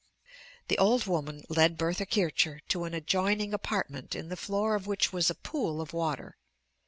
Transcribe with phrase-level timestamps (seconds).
[0.67, 5.13] The old woman led Bertha Kircher to an adjoining apartment in the floor of which
[5.13, 6.37] was a pool of water.